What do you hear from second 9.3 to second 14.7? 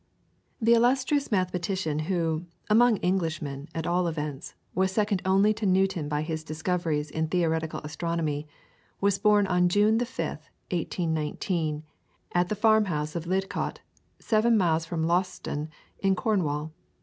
on June the 5th, 1819, at the farmhouse of Lidcot, seven